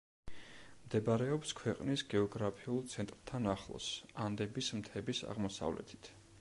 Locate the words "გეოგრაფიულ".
2.15-2.81